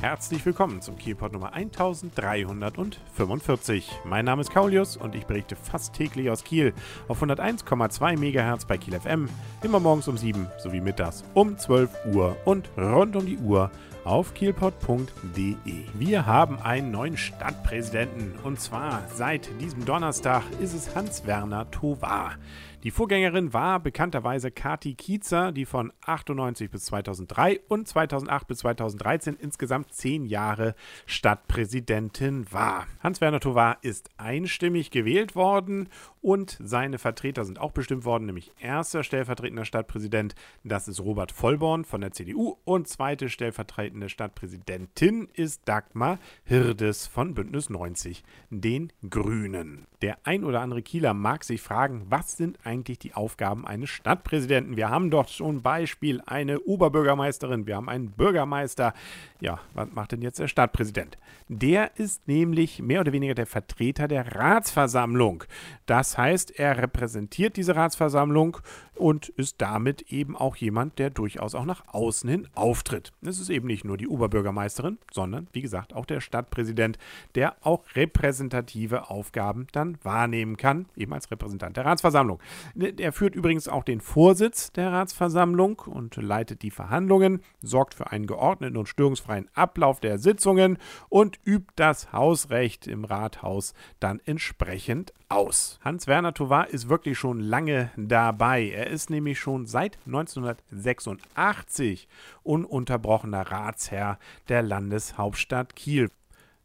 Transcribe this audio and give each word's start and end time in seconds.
Herzlich 0.00 0.46
willkommen 0.46 0.80
zum 0.80 0.96
Kielpot 0.96 1.32
Nummer 1.32 1.54
1345. 1.54 3.90
Mein 4.04 4.24
Name 4.24 4.42
ist 4.42 4.52
Kaulius 4.52 4.96
und 4.96 5.16
ich 5.16 5.26
berichte 5.26 5.56
fast 5.56 5.92
täglich 5.92 6.30
aus 6.30 6.44
Kiel 6.44 6.72
auf 7.08 7.20
101,2 7.20 8.16
MHz 8.16 8.66
bei 8.66 8.78
Kiel 8.78 9.00
FM, 9.00 9.28
immer 9.64 9.80
morgens 9.80 10.06
um 10.06 10.16
7 10.16 10.46
sowie 10.58 10.80
mittags 10.80 11.24
um 11.34 11.58
12 11.58 11.90
Uhr 12.14 12.36
und 12.44 12.70
rund 12.76 13.16
um 13.16 13.26
die 13.26 13.38
Uhr 13.38 13.72
auf 14.04 14.34
kielpot.de. 14.34 15.56
Wir 15.94 16.26
haben 16.26 16.60
einen 16.60 16.92
neuen 16.92 17.16
Stadtpräsidenten 17.16 18.38
und 18.44 18.60
zwar 18.60 19.02
seit 19.12 19.50
diesem 19.60 19.84
Donnerstag 19.84 20.44
ist 20.60 20.74
es 20.74 20.94
Hans-Werner 20.94 21.72
Tovar. 21.72 22.36
Die 22.84 22.92
Vorgängerin 22.92 23.52
war 23.52 23.80
bekannterweise 23.80 24.52
Kati 24.52 24.94
Kiezer, 24.94 25.50
die 25.50 25.64
von 25.64 25.92
98 26.06 26.70
bis 26.70 26.84
2003 26.84 27.58
und 27.66 27.88
2008 27.88 28.46
bis 28.46 28.58
2013 28.58 29.34
insgesamt 29.34 29.92
zehn 29.92 30.24
Jahre 30.24 30.76
Stadtpräsidentin 31.04 32.46
war. 32.52 32.86
Hans-Werner 33.00 33.40
Tovar 33.40 33.78
ist 33.82 34.10
einstimmig 34.16 34.92
gewählt 34.92 35.34
worden 35.34 35.88
und 36.22 36.56
seine 36.62 36.98
Vertreter 36.98 37.44
sind 37.44 37.58
auch 37.58 37.72
bestimmt 37.72 38.04
worden, 38.04 38.26
nämlich 38.26 38.52
erster 38.60 39.02
stellvertretender 39.02 39.64
Stadtpräsident, 39.64 40.36
das 40.62 40.86
ist 40.86 41.00
Robert 41.00 41.32
Vollborn 41.32 41.84
von 41.84 42.00
der 42.00 42.12
CDU 42.12 42.58
und 42.64 42.86
zweite 42.86 43.28
stellvertretende 43.28 44.08
Stadtpräsidentin 44.08 45.28
ist 45.32 45.62
Dagmar 45.64 46.20
Hirdes 46.44 47.08
von 47.08 47.34
Bündnis 47.34 47.70
90, 47.70 48.22
den 48.50 48.92
Grünen. 49.10 49.88
Der 50.00 50.18
ein 50.22 50.44
oder 50.44 50.60
andere 50.60 50.82
Kieler 50.82 51.12
mag 51.12 51.42
sich 51.42 51.60
fragen, 51.60 52.06
was 52.08 52.36
sind 52.36 52.64
eigentlich 52.68 52.98
die 52.98 53.14
Aufgaben 53.14 53.66
eines 53.66 53.88
Stadtpräsidenten? 53.88 54.76
Wir 54.76 54.90
haben 54.90 55.10
doch 55.10 55.28
schon 55.28 55.62
Beispiel 55.62 56.22
eine 56.26 56.60
Oberbürgermeisterin, 56.60 57.66
wir 57.66 57.76
haben 57.76 57.88
einen 57.88 58.10
Bürgermeister. 58.10 58.92
Ja, 59.40 59.58
was 59.72 59.88
macht 59.92 60.12
denn 60.12 60.22
jetzt 60.22 60.38
der 60.38 60.48
Stadtpräsident? 60.48 61.16
Der 61.48 61.96
ist 61.96 62.28
nämlich 62.28 62.82
mehr 62.82 63.00
oder 63.00 63.12
weniger 63.12 63.34
der 63.34 63.46
Vertreter 63.46 64.06
der 64.06 64.34
Ratsversammlung. 64.34 65.44
Das 65.86 66.18
heißt, 66.18 66.58
er 66.58 66.76
repräsentiert 66.76 67.56
diese 67.56 67.74
Ratsversammlung 67.74 68.58
und 68.94 69.28
ist 69.30 69.56
damit 69.58 70.12
eben 70.12 70.36
auch 70.36 70.56
jemand, 70.56 70.98
der 70.98 71.10
durchaus 71.10 71.54
auch 71.54 71.64
nach 71.64 71.84
außen 71.88 72.28
hin 72.28 72.48
auftritt. 72.54 73.12
Es 73.22 73.40
ist 73.40 73.48
eben 73.48 73.66
nicht 73.66 73.84
nur 73.84 73.96
die 73.96 74.08
Oberbürgermeisterin, 74.08 74.98
sondern 75.12 75.48
wie 75.52 75.62
gesagt 75.62 75.94
auch 75.94 76.04
der 76.04 76.20
Stadtpräsident, 76.20 76.98
der 77.34 77.56
auch 77.62 77.84
repräsentative 77.94 79.08
Aufgaben 79.08 79.68
dann 79.72 79.96
wahrnehmen 80.02 80.56
kann, 80.56 80.86
eben 80.96 81.14
als 81.14 81.30
Repräsentant 81.30 81.76
der 81.76 81.86
Ratsversammlung. 81.86 82.40
Er 82.74 83.12
führt 83.12 83.34
übrigens 83.34 83.68
auch 83.68 83.84
den 83.84 84.00
Vorsitz 84.00 84.72
der 84.72 84.92
Ratsversammlung 84.92 85.80
und 85.80 86.16
leitet 86.16 86.62
die 86.62 86.70
Verhandlungen, 86.70 87.40
sorgt 87.60 87.94
für 87.94 88.10
einen 88.10 88.26
geordneten 88.26 88.76
und 88.76 88.88
störungsfreien 88.88 89.48
Ablauf 89.54 90.00
der 90.00 90.18
Sitzungen 90.18 90.78
und 91.08 91.38
übt 91.44 91.72
das 91.76 92.12
Hausrecht 92.12 92.86
im 92.86 93.04
Rathaus 93.04 93.74
dann 94.00 94.20
entsprechend 94.24 95.12
aus. 95.28 95.78
Hans-Werner 95.82 96.34
Tovar 96.34 96.68
ist 96.68 96.88
wirklich 96.88 97.18
schon 97.18 97.40
lange 97.40 97.90
dabei. 97.96 98.68
Er 98.68 98.88
ist 98.88 99.10
nämlich 99.10 99.38
schon 99.38 99.66
seit 99.66 99.98
1986 100.06 102.08
ununterbrochener 102.42 103.50
Ratsherr 103.50 104.18
der 104.48 104.62
Landeshauptstadt 104.62 105.76
Kiel. 105.76 106.10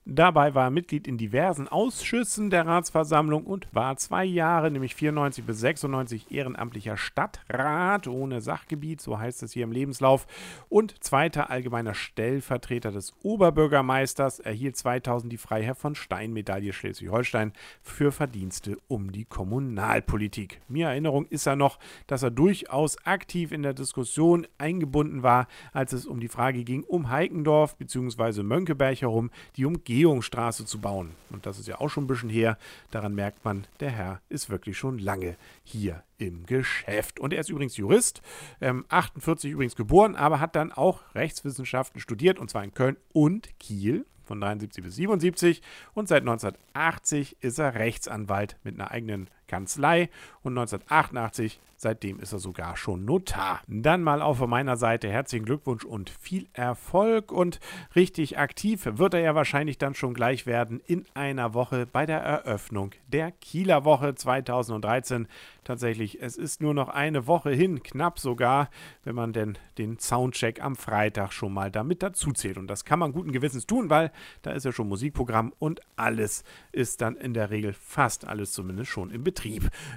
Dabei 0.05 0.53
war 0.53 0.65
er 0.65 0.69
Mitglied 0.69 1.07
in 1.07 1.17
diversen 1.17 1.69
Ausschüssen 1.69 2.49
der 2.49 2.65
Ratsversammlung 2.65 3.45
und 3.45 3.73
war 3.73 3.95
zwei 3.95 4.25
Jahre, 4.25 4.69
nämlich 4.69 4.95
94 4.95 5.45
bis 5.45 5.59
96, 5.61 6.29
ehrenamtlicher 6.29 6.97
Stadtrat 6.97 8.09
ohne 8.09 8.41
Sachgebiet, 8.41 8.99
so 8.99 9.17
heißt 9.17 9.43
es 9.43 9.53
hier 9.53 9.63
im 9.63 9.71
Lebenslauf, 9.71 10.27
und 10.67 11.01
zweiter 11.01 11.49
allgemeiner 11.49 11.93
Stellvertreter 11.93 12.91
des 12.91 13.13
Oberbürgermeisters, 13.23 14.41
erhielt 14.41 14.75
2000 14.75 15.31
die 15.31 15.37
Freiherr 15.37 15.73
von 15.73 15.95
Stein-Medaille 15.95 16.73
Schleswig-Holstein 16.73 17.53
für 17.81 18.11
Verdienste 18.11 18.75
um 18.89 19.13
die 19.13 19.23
Kommunalpolitik. 19.23 20.59
Mir 20.67 20.87
Erinnerung 20.87 21.27
ist 21.27 21.47
er 21.47 21.55
noch, 21.55 21.79
dass 22.07 22.23
er 22.23 22.31
durchaus 22.31 22.97
aktiv 23.05 23.53
in 23.53 23.63
der 23.63 23.73
Diskussion 23.73 24.47
eingebunden 24.57 25.23
war, 25.23 25.47
als 25.71 25.93
es 25.93 26.05
um 26.05 26.19
die 26.19 26.27
Frage 26.27 26.65
ging, 26.65 26.83
um 26.83 27.09
Heikendorf 27.09 27.77
bzw. 27.77 28.43
Mönckeberg 28.43 28.99
herum, 28.99 29.31
die 29.55 29.63
Umgebung 29.63 29.92
Umgehungsstraße 29.93 30.65
zu 30.65 30.81
bauen. 30.81 31.11
Und 31.29 31.45
das 31.45 31.59
ist 31.59 31.67
ja 31.67 31.79
auch 31.79 31.89
schon 31.89 32.05
ein 32.05 32.07
bisschen 32.07 32.29
her. 32.29 32.57
Daran 32.89 33.13
merkt 33.13 33.45
man, 33.45 33.67
der 33.79 33.91
Herr 33.91 34.21
ist 34.27 34.49
wirklich 34.49 34.75
schon 34.75 34.97
lange 34.97 35.35
hier 35.63 36.03
im 36.17 36.47
Geschäft. 36.47 37.19
Und 37.19 37.31
er 37.31 37.41
ist 37.41 37.49
übrigens 37.49 37.77
Jurist, 37.77 38.23
ähm, 38.59 38.85
48 38.89 39.51
übrigens 39.51 39.75
geboren, 39.75 40.15
aber 40.15 40.39
hat 40.39 40.55
dann 40.55 40.71
auch 40.71 41.01
Rechtswissenschaften 41.13 42.01
studiert, 42.01 42.39
und 42.39 42.49
zwar 42.49 42.63
in 42.63 42.73
Köln 42.73 42.97
und 43.11 43.59
Kiel 43.59 44.05
von 44.23 44.41
73 44.41 44.83
bis 44.83 44.95
77 44.95 45.61
und 45.93 46.07
seit 46.07 46.23
1980 46.23 47.37
ist 47.41 47.59
er 47.59 47.75
Rechtsanwalt 47.75 48.57
mit 48.63 48.75
einer 48.75 48.89
eigenen 48.89 49.29
Kanzlei 49.53 50.09
und 50.41 50.57
1988 50.57 51.59
Seitdem 51.83 52.17
ist 52.21 52.31
er 52.31 52.39
sogar 52.39 52.77
schon 52.77 53.03
Notar. 53.03 53.59
Dann 53.67 54.03
mal 54.03 54.21
auch 54.21 54.37
von 54.37 54.49
meiner 54.49 54.77
Seite 54.77 55.09
herzlichen 55.09 55.43
Glückwunsch 55.43 55.83
und 55.83 56.09
viel 56.09 56.47
Erfolg. 56.53 57.29
Und 57.29 57.59
richtig 57.93 58.37
aktiv 58.37 58.87
wird 58.89 59.13
er 59.13 59.19
ja 59.19 59.35
wahrscheinlich 59.35 59.79
dann 59.79 59.93
schon 59.93 60.13
gleich 60.13 60.45
werden 60.45 60.81
in 60.85 61.03
einer 61.13 61.53
Woche 61.53 61.85
bei 61.85 62.05
der 62.05 62.19
Eröffnung 62.19 62.91
der 63.07 63.33
Kieler 63.33 63.83
Woche 63.83 64.15
2013. 64.15 65.27
Tatsächlich, 65.65 66.21
es 66.21 66.37
ist 66.37 66.61
nur 66.61 66.73
noch 66.73 66.87
eine 66.87 67.27
Woche 67.27 67.51
hin, 67.51 67.83
knapp 67.83 68.17
sogar, 68.17 68.69
wenn 69.03 69.15
man 69.15 69.33
denn 69.33 69.57
den 69.77 69.99
Soundcheck 69.99 70.63
am 70.63 70.77
Freitag 70.77 71.33
schon 71.33 71.53
mal 71.53 71.69
damit 71.69 72.01
dazu 72.01 72.31
zählt. 72.31 72.57
Und 72.57 72.67
das 72.67 72.85
kann 72.85 72.99
man 72.99 73.11
guten 73.11 73.33
Gewissens 73.33 73.67
tun, 73.67 73.89
weil 73.89 74.13
da 74.41 74.51
ist 74.51 74.63
ja 74.63 74.71
schon 74.71 74.87
Musikprogramm 74.87 75.51
und 75.59 75.81
alles 75.97 76.45
ist 76.71 77.01
dann 77.01 77.17
in 77.17 77.33
der 77.33 77.49
Regel 77.49 77.73
fast 77.73 78.25
alles 78.25 78.53
zumindest 78.53 78.89
schon 78.89 79.11
im 79.11 79.25
Betrieb. 79.25 79.42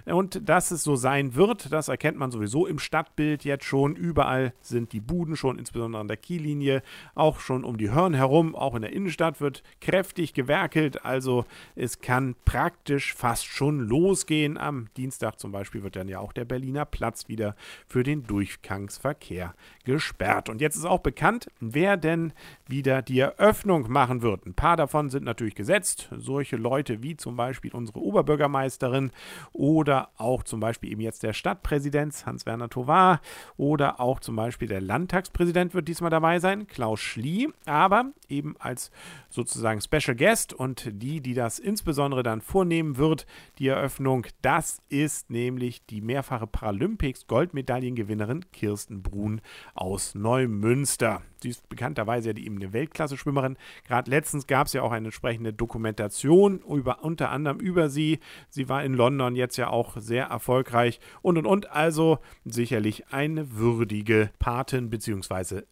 Und 0.04 0.48
dass 0.48 0.70
es 0.70 0.82
so 0.82 0.96
sein 0.96 1.34
wird, 1.34 1.72
das 1.72 1.88
erkennt 1.88 2.18
man 2.18 2.30
sowieso 2.30 2.66
im 2.66 2.78
Stadtbild 2.78 3.44
jetzt 3.44 3.64
schon. 3.64 3.96
Überall 3.96 4.52
sind 4.60 4.92
die 4.92 5.00
Buden 5.00 5.36
schon, 5.36 5.58
insbesondere 5.58 6.00
an 6.00 6.08
der 6.08 6.16
Kiellinie, 6.16 6.82
auch 7.14 7.40
schon 7.40 7.64
um 7.64 7.78
die 7.78 7.90
Hörn 7.90 8.14
herum. 8.14 8.54
Auch 8.54 8.74
in 8.74 8.82
der 8.82 8.92
Innenstadt 8.92 9.40
wird 9.40 9.62
kräftig 9.80 10.34
gewerkelt. 10.34 11.04
Also 11.04 11.44
es 11.74 12.00
kann 12.00 12.34
praktisch 12.44 13.14
fast 13.14 13.46
schon 13.46 13.80
losgehen. 13.80 14.58
Am 14.58 14.88
Dienstag 14.96 15.38
zum 15.38 15.52
Beispiel 15.52 15.82
wird 15.82 15.96
dann 15.96 16.08
ja 16.08 16.18
auch 16.18 16.32
der 16.32 16.44
Berliner 16.44 16.84
Platz 16.84 17.28
wieder 17.28 17.56
für 17.86 18.02
den 18.02 18.24
Durchgangsverkehr 18.24 19.54
gesperrt. 19.84 20.48
Und 20.48 20.60
jetzt 20.60 20.76
ist 20.76 20.84
auch 20.84 21.00
bekannt, 21.00 21.48
wer 21.60 21.96
denn 21.96 22.32
wieder 22.66 23.02
die 23.02 23.20
Eröffnung 23.20 23.90
machen 23.90 24.22
wird. 24.22 24.46
Ein 24.46 24.54
paar 24.54 24.76
davon 24.76 25.10
sind 25.10 25.24
natürlich 25.24 25.54
gesetzt. 25.54 26.08
Solche 26.16 26.56
Leute 26.56 27.02
wie 27.02 27.16
zum 27.16 27.36
Beispiel 27.36 27.72
unsere 27.72 28.00
Oberbürgermeisterin 28.00 29.10
oder 29.52 30.10
auch 30.16 30.42
zum 30.42 30.60
Beispiel 30.60 30.92
eben 30.92 31.00
jetzt 31.00 31.22
der 31.22 31.32
Stadt 31.32 31.56
Stadtpräsidents 31.56 32.26
Hans-Werner 32.26 32.68
Tovar 32.68 33.20
oder 33.56 34.00
auch 34.00 34.20
zum 34.20 34.36
Beispiel 34.36 34.68
der 34.68 34.80
Landtagspräsident 34.80 35.74
wird 35.74 35.88
diesmal 35.88 36.10
dabei 36.10 36.38
sein, 36.38 36.66
Klaus 36.66 37.00
Schlie, 37.00 37.48
aber 37.64 38.12
eben 38.28 38.56
als 38.58 38.90
sozusagen 39.30 39.80
Special 39.80 40.16
Guest 40.16 40.52
und 40.52 40.90
die, 40.92 41.20
die 41.20 41.34
das 41.34 41.58
insbesondere 41.58 42.22
dann 42.22 42.40
vornehmen 42.40 42.96
wird, 42.96 43.26
die 43.58 43.68
Eröffnung, 43.68 44.26
das 44.42 44.82
ist 44.88 45.30
nämlich 45.30 45.86
die 45.86 46.00
mehrfache 46.00 46.46
Paralympics 46.46 47.26
Goldmedaillengewinnerin 47.26 48.44
Kirsten 48.52 49.02
Brun 49.02 49.40
aus 49.74 50.14
Neumünster. 50.14 51.22
Sie 51.42 51.50
ist 51.50 51.68
bekannterweise 51.68 52.28
ja 52.28 52.32
die 52.32 52.46
eben 52.46 52.56
eine 52.56 52.72
Weltklasse-Schwimmerin. 52.72 53.56
Gerade 53.86 54.10
letztens 54.10 54.46
gab 54.46 54.66
es 54.66 54.72
ja 54.72 54.82
auch 54.82 54.92
eine 54.92 55.08
entsprechende 55.08 55.52
Dokumentation 55.52 56.60
über, 56.60 57.02
unter 57.02 57.30
anderem 57.30 57.58
über 57.58 57.88
sie. 57.88 58.20
Sie 58.48 58.68
war 58.68 58.84
in 58.84 58.94
London 58.94 59.36
jetzt 59.36 59.56
ja 59.56 59.68
auch 59.68 59.96
sehr 59.96 60.26
erfolgreich 60.26 61.00
und 61.22 61.38
und 61.38 61.46
und. 61.46 61.70
Also 61.70 62.18
sicherlich 62.44 63.12
eine 63.12 63.56
würdige 63.56 64.30
Patin 64.38 64.90
bzw. 64.90 65.62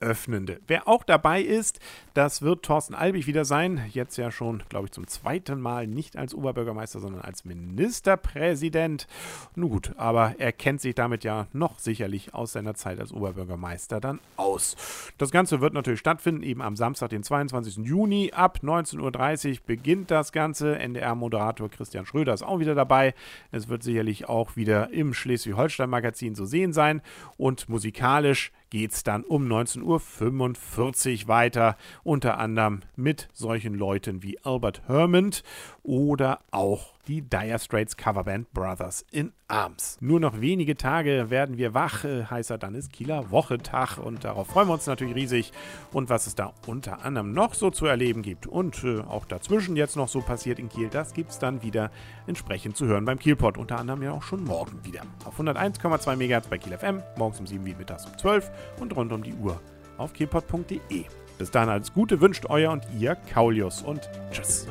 Eröffnende. 0.00 0.60
Wer 0.66 0.88
auch 0.88 1.04
dabei 1.04 1.42
ist, 1.42 1.78
das 2.14 2.42
wird 2.42 2.64
Thorsten 2.64 2.94
Albig 2.94 3.26
wieder 3.26 3.44
sein. 3.44 3.84
Jetzt 3.92 4.16
ja 4.16 4.30
schon, 4.30 4.62
glaube 4.68 4.86
ich, 4.86 4.92
zum 4.92 5.06
zweiten 5.06 5.60
Mal 5.60 5.86
nicht 5.86 6.16
als 6.16 6.34
Oberbürgermeister, 6.34 7.00
sondern 7.00 7.20
als 7.20 7.44
Ministerpräsident. 7.44 9.06
Nun 9.54 9.70
gut, 9.70 9.92
aber 9.96 10.34
er 10.38 10.52
kennt 10.52 10.80
sich 10.80 10.94
damit 10.94 11.22
ja 11.22 11.46
noch 11.52 11.78
sicherlich 11.78 12.34
aus 12.34 12.52
seiner 12.52 12.74
Zeit 12.74 12.98
als 12.98 13.12
Oberbürgermeister 13.12 14.00
dann 14.00 14.20
aus. 14.36 14.76
Das 15.20 15.30
Ganze 15.30 15.60
wird 15.60 15.74
natürlich 15.74 16.00
stattfinden, 16.00 16.42
eben 16.42 16.62
am 16.62 16.76
Samstag, 16.76 17.10
den 17.10 17.22
22. 17.22 17.84
Juni. 17.84 18.32
Ab 18.32 18.60
19.30 18.62 19.50
Uhr 19.50 19.56
beginnt 19.66 20.10
das 20.10 20.32
Ganze. 20.32 20.78
NDR-Moderator 20.78 21.68
Christian 21.68 22.06
Schröder 22.06 22.32
ist 22.32 22.42
auch 22.42 22.58
wieder 22.58 22.74
dabei. 22.74 23.12
Es 23.52 23.68
wird 23.68 23.82
sicherlich 23.82 24.30
auch 24.30 24.56
wieder 24.56 24.94
im 24.94 25.12
Schleswig-Holstein-Magazin 25.12 26.34
zu 26.34 26.46
sehen 26.46 26.72
sein. 26.72 27.02
Und 27.36 27.68
musikalisch 27.68 28.50
geht 28.70 28.92
es 28.92 29.02
dann 29.02 29.24
um 29.24 29.46
19.45 29.46 31.22
Uhr 31.22 31.28
weiter, 31.28 31.76
unter 32.02 32.38
anderem 32.38 32.80
mit 32.96 33.28
solchen 33.32 33.74
Leuten 33.74 34.22
wie 34.22 34.38
Albert 34.42 34.82
Hermond 34.86 35.42
oder 35.82 36.40
auch 36.50 36.94
die 37.06 37.22
Dire 37.22 37.58
Straits 37.58 37.96
Coverband 37.96 38.52
Brothers 38.52 39.04
in 39.10 39.32
Arms. 39.48 39.96
Nur 40.00 40.20
noch 40.20 40.40
wenige 40.40 40.76
Tage 40.76 41.28
werden 41.28 41.58
wir 41.58 41.74
wach, 41.74 42.04
äh, 42.04 42.24
heißer 42.24 42.56
dann 42.56 42.76
ist 42.76 42.92
Kieler 42.92 43.32
Wochetag 43.32 43.98
und 43.98 44.22
darauf 44.22 44.46
freuen 44.46 44.68
wir 44.68 44.74
uns 44.74 44.86
natürlich 44.86 45.16
riesig. 45.16 45.52
Und 45.92 46.08
was 46.08 46.28
es 46.28 46.36
da 46.36 46.52
unter 46.68 47.04
anderem 47.04 47.32
noch 47.32 47.54
so 47.54 47.70
zu 47.70 47.86
erleben 47.86 48.22
gibt 48.22 48.46
und 48.46 48.84
äh, 48.84 49.00
auch 49.00 49.24
dazwischen 49.24 49.74
jetzt 49.74 49.96
noch 49.96 50.08
so 50.08 50.20
passiert 50.20 50.60
in 50.60 50.68
Kiel, 50.68 50.88
das 50.88 51.12
gibt 51.12 51.30
es 51.30 51.40
dann 51.40 51.62
wieder 51.62 51.90
entsprechend 52.28 52.76
zu 52.76 52.86
hören 52.86 53.04
beim 53.04 53.18
Kielpot. 53.18 53.58
Unter 53.58 53.78
anderem 53.78 54.02
ja 54.02 54.12
auch 54.12 54.22
schon 54.22 54.44
morgen 54.44 54.84
wieder. 54.84 55.02
Auf 55.24 55.40
101,2 55.40 56.14
MHz 56.14 56.46
bei 56.46 56.58
Kiel 56.58 56.78
FM, 56.78 57.02
morgens 57.16 57.40
um 57.40 57.46
7 57.46 57.64
wie 57.64 57.74
mittags 57.74 58.06
um 58.06 58.16
12 58.16 58.52
und 58.78 58.94
rund 58.96 59.12
um 59.12 59.22
die 59.22 59.34
Uhr 59.34 59.60
auf 59.98 60.12
kielpot.de. 60.12 61.04
Bis 61.38 61.50
dahin 61.50 61.68
alles 61.68 61.92
Gute 61.92 62.20
wünscht 62.20 62.46
euer 62.48 62.72
und 62.72 62.86
ihr 62.98 63.16
Kaulius 63.32 63.82
und 63.82 64.08
tschüss. 64.30 64.66